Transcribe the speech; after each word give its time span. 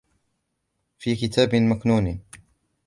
فِي 0.97 1.15
كِتَابٍ 1.15 1.55
مَّكْنُونٍ 1.55 2.21